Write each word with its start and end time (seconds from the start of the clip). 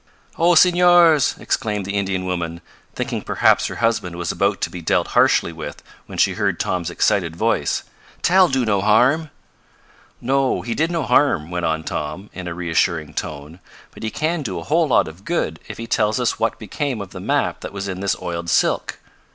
"Oh, 0.35 0.55
Senors!" 0.55 1.35
exclaimed 1.37 1.85
the 1.85 1.93
Indian 1.93 2.25
woman, 2.25 2.61
thinking 2.95 3.21
perhaps 3.21 3.67
her 3.67 3.75
husband 3.75 4.15
was 4.15 4.31
about 4.31 4.59
to 4.61 4.71
be 4.71 4.81
dealt 4.81 5.09
harshly 5.09 5.53
with 5.53 5.83
when 6.07 6.17
she 6.17 6.33
heard 6.33 6.59
Tom's 6.59 6.89
excited 6.89 7.35
voice. 7.35 7.83
"Tal 8.23 8.47
do 8.47 8.65
no 8.65 8.81
harm!" 8.81 9.29
"No, 10.19 10.63
he 10.63 10.73
did 10.73 10.89
no 10.89 11.03
harm," 11.03 11.51
went 11.51 11.65
on 11.67 11.83
Tom, 11.83 12.31
in 12.33 12.47
a 12.47 12.55
reassuring 12.55 13.13
tone. 13.13 13.59
"But 13.91 14.01
he 14.01 14.09
can 14.09 14.41
do 14.41 14.57
a 14.57 14.63
whole 14.63 14.87
lot 14.87 15.07
of 15.07 15.23
good 15.23 15.59
if 15.67 15.77
he 15.77 15.85
tells 15.85 16.19
us 16.19 16.39
what 16.39 16.57
became 16.57 16.99
of 16.99 17.11
the 17.11 17.19
map 17.19 17.59
that 17.59 17.71
was 17.71 17.87
in 17.87 17.99
this 17.99 18.15
oiled 18.19 18.49
silk. 18.49 18.97